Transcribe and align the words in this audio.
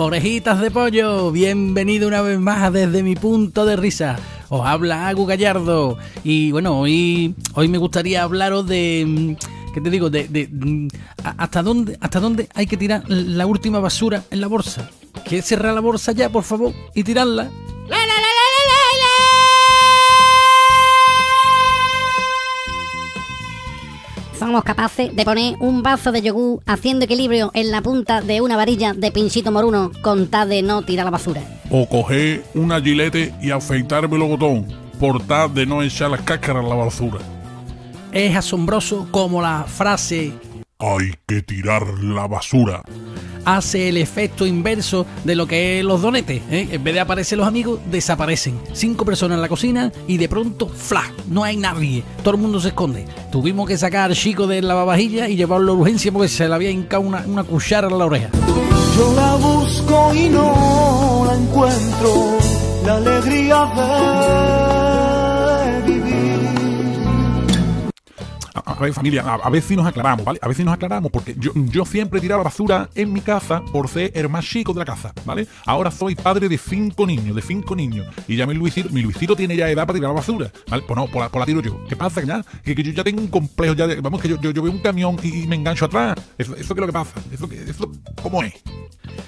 Orejitas 0.00 0.60
de 0.60 0.70
pollo, 0.70 1.32
bienvenido 1.32 2.06
una 2.06 2.22
vez 2.22 2.38
más 2.38 2.72
desde 2.72 3.02
mi 3.02 3.16
punto 3.16 3.66
de 3.66 3.74
risa. 3.74 4.16
Os 4.48 4.64
habla 4.64 5.08
Agu 5.08 5.26
Gallardo 5.26 5.98
y 6.22 6.52
bueno, 6.52 6.78
hoy, 6.78 7.34
hoy 7.54 7.66
me 7.66 7.78
gustaría 7.78 8.22
hablaros 8.22 8.64
de... 8.68 9.04
mm, 9.04 9.72
¿Qué 9.74 9.80
te 9.80 9.90
digo? 9.90 10.08
De, 10.08 10.28
de, 10.28 10.46
mm, 10.52 10.86
hasta, 11.36 11.64
dónde, 11.64 11.98
¿Hasta 12.00 12.20
dónde 12.20 12.48
hay 12.54 12.68
que 12.68 12.76
tirar 12.76 13.02
la 13.08 13.44
última 13.46 13.80
basura 13.80 14.22
en 14.30 14.40
la 14.40 14.46
bolsa? 14.46 14.88
¿Quieres 15.24 15.46
cerrar 15.46 15.74
la 15.74 15.80
bolsa 15.80 16.12
ya, 16.12 16.28
por 16.28 16.44
favor, 16.44 16.72
y 16.94 17.02
tirarla? 17.02 17.50
Somos 24.38 24.62
capaces 24.62 25.14
de 25.16 25.24
poner 25.24 25.56
un 25.58 25.82
vaso 25.82 26.12
de 26.12 26.22
yogur 26.22 26.62
haciendo 26.64 27.06
equilibrio 27.06 27.50
en 27.54 27.72
la 27.72 27.82
punta 27.82 28.20
de 28.20 28.40
una 28.40 28.56
varilla 28.56 28.94
de 28.94 29.10
pinchito 29.10 29.50
moruno 29.50 29.90
con 30.00 30.28
tal 30.28 30.48
de 30.48 30.62
no 30.62 30.82
tirar 30.82 31.06
la 31.06 31.10
basura. 31.10 31.42
O 31.70 31.88
coger 31.88 32.44
una 32.54 32.80
gilete 32.80 33.34
y 33.42 33.50
afeitarme 33.50 34.16
los 34.16 34.28
botón, 34.28 34.68
por 35.00 35.26
tal 35.26 35.52
de 35.52 35.66
no 35.66 35.82
echar 35.82 36.10
las 36.10 36.20
cáscaras 36.20 36.64
a 36.64 36.68
la 36.68 36.76
basura. 36.76 37.18
Es 38.12 38.36
asombroso 38.36 39.08
como 39.10 39.42
la 39.42 39.64
frase 39.64 40.32
Hay 40.78 41.14
que 41.26 41.42
tirar 41.42 41.82
la 41.98 42.28
basura. 42.28 42.82
Hace 43.56 43.88
el 43.88 43.96
efecto 43.96 44.46
inverso 44.46 45.06
de 45.24 45.34
lo 45.34 45.46
que 45.46 45.78
es 45.78 45.84
los 45.84 46.02
donetes. 46.02 46.42
¿eh? 46.50 46.68
En 46.72 46.84
vez 46.84 46.94
de 46.94 47.00
aparecer 47.00 47.38
los 47.38 47.46
amigos, 47.46 47.80
desaparecen. 47.90 48.60
Cinco 48.72 49.04
personas 49.04 49.36
en 49.36 49.42
la 49.42 49.48
cocina 49.48 49.92
y 50.06 50.18
de 50.18 50.28
pronto, 50.28 50.68
¡flash! 50.68 51.10
No 51.28 51.44
hay 51.44 51.56
nadie. 51.56 52.02
Todo 52.22 52.34
el 52.34 52.40
mundo 52.40 52.60
se 52.60 52.68
esconde. 52.68 53.06
Tuvimos 53.32 53.66
que 53.68 53.78
sacar 53.78 54.10
al 54.10 54.16
chico 54.16 54.46
de 54.46 54.60
la 54.62 54.68
lavavajilla 54.68 55.28
y 55.28 55.36
llevarlo 55.36 55.72
a 55.72 55.76
urgencia 55.76 56.12
porque 56.12 56.28
se 56.28 56.48
le 56.48 56.54
había 56.54 56.70
hincado 56.70 57.02
una, 57.02 57.24
una 57.26 57.44
cuchara 57.44 57.88
en 57.88 57.98
la 57.98 58.06
oreja. 58.06 58.28
Yo 58.96 59.12
la 59.14 59.34
busco 59.36 60.14
y 60.14 60.28
no 60.28 61.24
la 61.26 61.34
encuentro, 61.34 62.38
la 62.84 62.96
alegría 62.96 63.64
de 63.76 64.07
Ver, 68.78 68.92
familia, 68.92 69.22
a, 69.22 69.50
ver 69.50 69.62
si 69.62 69.76
nos 69.76 69.86
aclaramos, 69.86 70.24
¿vale? 70.24 70.38
A 70.40 70.46
ver 70.46 70.56
si 70.56 70.64
nos 70.64 70.74
aclaramos, 70.74 71.10
porque 71.10 71.34
yo, 71.38 71.52
yo 71.54 71.84
siempre 71.84 72.18
he 72.18 72.22
tirado 72.22 72.42
basura 72.44 72.88
en 72.94 73.12
mi 73.12 73.20
casa 73.20 73.62
por 73.72 73.88
ser 73.88 74.12
el 74.14 74.28
más 74.28 74.44
chico 74.44 74.72
de 74.72 74.78
la 74.80 74.84
casa, 74.84 75.12
¿vale? 75.24 75.46
Ahora 75.66 75.90
soy 75.90 76.14
padre 76.14 76.48
de 76.48 76.58
cinco 76.58 77.06
niños, 77.06 77.34
de 77.34 77.42
cinco 77.42 77.74
niños, 77.74 78.06
y 78.26 78.36
ya 78.36 78.46
mi 78.46 78.54
Luisito, 78.54 78.88
mi 78.90 79.02
Luisito 79.02 79.34
tiene 79.34 79.56
ya 79.56 79.68
edad 79.68 79.86
para 79.86 79.98
tirar 79.98 80.10
la 80.10 80.16
basura, 80.16 80.50
¿vale? 80.68 80.84
Pues 80.86 80.96
no, 80.96 81.06
por 81.06 81.22
la, 81.22 81.28
por 81.28 81.40
la 81.40 81.46
tiro 81.46 81.60
yo. 81.60 81.84
¿Qué 81.88 81.96
pasa? 81.96 82.20
Que 82.20 82.26
ya, 82.26 82.44
que, 82.64 82.74
que 82.74 82.82
yo 82.82 82.92
ya 82.92 83.04
tengo 83.04 83.20
un 83.20 83.28
complejo, 83.28 83.74
ya 83.74 83.86
vamos, 84.00 84.20
que 84.20 84.28
yo, 84.28 84.40
yo, 84.40 84.52
veo 84.52 84.72
un 84.72 84.80
camión 84.80 85.16
y, 85.22 85.46
me 85.46 85.56
engancho 85.56 85.86
atrás. 85.86 86.16
Eso, 86.36 86.54
eso 86.54 86.74
que 86.74 86.80
es 86.80 86.80
lo 86.80 86.86
que 86.86 86.92
pasa, 86.92 87.20
eso, 87.32 87.48
que, 87.48 87.62
eso 87.62 87.90
¿cómo 88.22 88.42
es? 88.42 88.54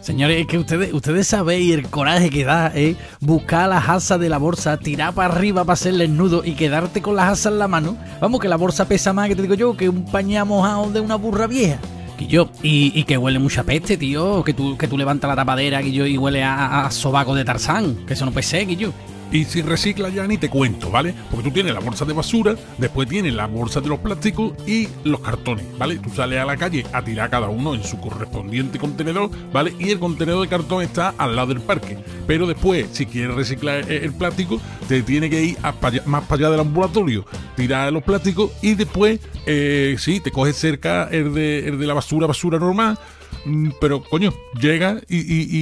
Señores, 0.00 0.42
es 0.42 0.46
que 0.46 0.58
ustedes, 0.58 0.92
ustedes 0.92 1.26
sabéis 1.26 1.74
el 1.74 1.88
coraje 1.88 2.28
que 2.28 2.44
da, 2.44 2.70
¿eh? 2.74 2.94
Buscar 3.20 3.70
las 3.70 3.88
asas 3.88 4.20
de 4.20 4.28
la 4.28 4.36
bolsa, 4.36 4.76
tirar 4.76 5.14
para 5.14 5.34
arriba 5.34 5.64
para 5.64 5.72
hacerle 5.72 6.04
el 6.04 6.14
nudo 6.14 6.42
y 6.44 6.52
quedarte 6.56 7.00
con 7.00 7.16
las 7.16 7.32
asas 7.32 7.52
en 7.52 7.58
la 7.58 7.68
mano. 7.68 7.96
Vamos, 8.20 8.38
que 8.38 8.48
la 8.48 8.56
bolsa 8.56 8.86
pesa 8.86 9.14
más, 9.14 9.30
que 9.34 9.42
te 9.42 9.42
digo 9.42 9.54
yo, 9.54 9.76
que 9.76 9.88
un 9.88 10.04
pañal 10.04 10.46
mojado 10.46 10.90
de 10.90 11.00
una 11.00 11.16
burra 11.16 11.46
vieja. 11.46 11.78
Que 12.18 12.26
yo, 12.26 12.48
y, 12.62 12.92
y 12.98 13.04
que 13.04 13.18
huele 13.18 13.38
mucha 13.40 13.64
peste, 13.64 13.96
tío. 13.96 14.44
Que 14.44 14.54
tú, 14.54 14.76
que 14.78 14.86
tú 14.86 14.96
levantas 14.96 15.28
la 15.28 15.34
tapadera, 15.36 15.82
que 15.82 15.90
yo, 15.92 16.06
y 16.06 16.16
huele 16.16 16.42
a, 16.44 16.54
a- 16.54 16.86
a 16.86 16.90
sobaco 16.90 17.34
de 17.34 17.44
Tarzán. 17.44 17.96
Que 18.06 18.14
eso 18.14 18.24
no 18.24 18.30
puede 18.32 18.44
ser, 18.44 18.66
que 18.66 18.76
yo. 18.76 18.90
Y 19.32 19.44
si 19.44 19.62
reciclas 19.62 20.14
ya 20.14 20.26
ni 20.26 20.38
te 20.38 20.48
cuento, 20.48 20.90
¿vale? 20.90 21.14
Porque 21.30 21.48
tú 21.48 21.54
tienes 21.54 21.74
la 21.74 21.80
bolsa 21.80 22.04
de 22.04 22.12
basura, 22.12 22.54
después 22.78 23.08
tienes 23.08 23.34
la 23.34 23.46
bolsa 23.46 23.80
de 23.80 23.88
los 23.88 23.98
plásticos 23.98 24.52
y 24.66 24.88
los 25.02 25.20
cartones, 25.20 25.66
¿vale? 25.78 25.98
Tú 25.98 26.10
sales 26.10 26.38
a 26.38 26.44
la 26.44 26.56
calle 26.56 26.86
a 26.92 27.02
tirar 27.02 27.30
cada 27.30 27.48
uno 27.48 27.74
en 27.74 27.82
su 27.82 27.98
correspondiente 27.98 28.78
contenedor, 28.78 29.30
¿vale? 29.52 29.74
Y 29.78 29.90
el 29.90 29.98
contenedor 29.98 30.42
de 30.42 30.48
cartón 30.48 30.82
está 30.82 31.14
al 31.18 31.36
lado 31.36 31.48
del 31.48 31.60
parque. 31.60 31.98
Pero 32.26 32.46
después, 32.46 32.86
si 32.92 33.06
quieres 33.06 33.34
reciclar 33.34 33.90
el, 33.90 34.12
plástico, 34.14 34.60
te 34.88 35.02
tiene 35.02 35.28
que 35.28 35.42
ir 35.42 35.58
más 36.06 36.24
para 36.24 36.40
allá 36.40 36.50
del 36.50 36.60
ambulatorio, 36.60 37.24
tirar 37.56 37.92
los 37.92 38.02
plásticos 38.02 38.52
y 38.62 38.74
después, 38.74 39.20
eh, 39.46 39.96
sí, 39.98 40.20
te 40.20 40.30
coges 40.30 40.56
cerca 40.56 41.08
el 41.10 41.34
de 41.34 41.86
la 41.86 41.94
basura, 41.94 42.26
basura 42.26 42.58
normal. 42.58 42.98
Mm, 43.44 43.70
Pero, 43.80 44.02
coño, 44.02 44.32
llega 44.60 45.00
y, 45.08 45.18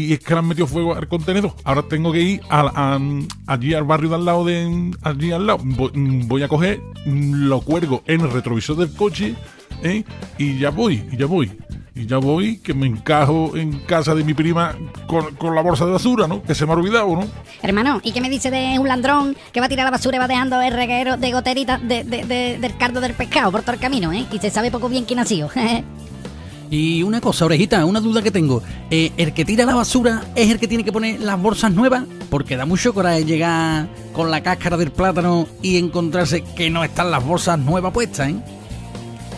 y- 0.09 0.13
es 0.13 0.21
que 0.21 0.33
le 0.35 0.39
han 0.41 0.49
metido 0.49 0.67
fuego 0.67 0.95
al 0.95 1.09
contenedor. 1.09 1.53
Ahora 1.65 1.83
tengo 1.83 2.13
que 2.13 2.21
ir 2.21 2.41
allí 3.47 3.75
al 3.75 3.85
barrio 3.85 4.11
de 4.11 4.15
al 4.17 4.25
lado 4.25 4.45
de 4.45 4.91
allí 5.03 5.33
al 5.33 5.47
lado. 5.47 5.61
Voy, 5.65 5.91
mm, 5.95 6.43
a 6.43 6.49
coger, 6.49 6.81
mm, 7.07 7.47
lo 7.49 7.61
cuelgo 7.61 8.03
en 8.07 8.21
el 8.23 8.31
retrovisor 8.31 8.77
del 8.77 8.93
coche, 8.95 9.35
¿eh? 9.83 10.05
Y 10.39 10.59
ya 10.59 10.71
voy, 10.71 11.05
y 11.11 11.17
ya 11.17 11.27
voy. 11.27 11.51
Y 11.95 12.07
ya 12.07 12.17
voy, 12.17 12.57
que 12.59 12.73
me 12.73 12.87
encajo 12.87 13.55
en 13.55 13.81
casa 13.81 14.15
de 14.15 14.25
mi 14.25 14.33
prima 14.33 14.75
con, 15.07 15.35
con 15.37 15.55
la 15.55 15.61
bolsa 15.61 15.85
de 15.85 15.93
basura, 15.93 16.27
¿no? 16.27 16.43
Que 16.43 16.55
se 16.55 16.65
me 16.65 16.73
ha 16.73 16.77
olvidado, 16.77 17.07
¿no? 17.15 17.27
Hermano, 17.63 18.01
¿y 18.03 18.13
qué 18.13 18.23
me 18.23 18.31
dice 18.31 18.51
de 18.51 18.79
un 18.79 18.89
ladrón 18.89 19.37
que 19.53 19.61
va 19.61 19.67
a 19.67 19.69
tirar 19.69 19.85
la 19.85 19.91
basura 19.91 20.17
y 20.17 20.19
va 20.21 20.27
dejando 20.27 20.59
el 20.63 20.73
reguero 20.73 21.19
de 21.19 21.33
goteritas 21.33 21.87
de, 21.87 22.03
de- 22.05 22.25
de- 22.25 22.59
del 22.59 22.77
cardo 22.79 23.03
del 23.03 23.13
pescado 23.13 23.53
por 23.53 23.61
todo 23.61 23.75
el 23.75 23.79
camino, 23.81 24.11
eh? 24.11 24.25
Y 24.33 24.39
se 24.39 24.49
sabe 24.49 24.71
poco 24.71 24.89
bien 24.89 25.05
quién 25.05 25.19
ha 25.19 25.27
sido. 25.27 25.51
Y 26.73 27.03
una 27.03 27.21
cosa, 27.21 27.45
orejita, 27.45 27.85
una 27.85 28.01
duda 28.01 28.23
que 28.23 28.31
tengo. 28.31 28.63
Eh, 28.91 29.13
¿El 29.19 29.35
que 29.35 29.45
tira 29.45 29.67
la 29.67 29.75
basura 29.75 30.23
es 30.35 30.51
el 30.51 30.59
que 30.59 30.67
tiene 30.67 30.83
que 30.83 30.91
poner 30.91 31.21
las 31.21 31.39
bolsas 31.39 31.71
nuevas? 31.71 32.05
Porque 32.31 32.57
da 32.57 32.65
mucho 32.65 32.95
coraje 32.95 33.27
llegar 33.27 33.89
con 34.15 34.31
la 34.31 34.43
cáscara 34.43 34.79
del 34.79 34.91
plátano 34.91 35.47
y 35.61 35.77
encontrarse 35.77 36.43
que 36.43 36.71
no 36.71 36.83
están 36.83 37.11
las 37.11 37.23
bolsas 37.23 37.59
nuevas 37.59 37.93
puestas, 37.93 38.31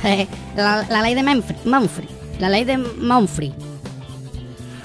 ¿eh? 0.05 0.29
la, 0.55 0.87
la 0.89 1.03
ley 1.03 1.17
de 1.17 1.25
Manfrey. 1.25 2.09
La 2.39 2.49
ley 2.49 2.63
de 2.63 2.79
Manfrey. 2.79 3.53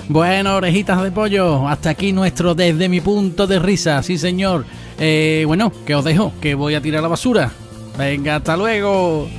Bueno, 0.07 0.55
orejitas 0.55 1.03
de 1.03 1.11
pollo, 1.11 1.67
hasta 1.67 1.91
aquí 1.91 2.13
nuestro 2.13 2.55
desde 2.55 2.89
mi 2.89 2.99
punto 2.99 3.45
de 3.45 3.59
risa, 3.59 4.01
sí 4.01 4.17
señor. 4.17 4.65
Eh, 4.97 5.43
bueno, 5.45 5.71
que 5.85 5.93
os 5.93 6.03
dejo, 6.03 6.33
que 6.41 6.55
voy 6.55 6.73
a 6.73 6.81
tirar 6.81 7.03
la 7.03 7.09
basura. 7.09 7.51
Venga, 7.95 8.38
hasta 8.38 8.57
luego. 8.57 9.29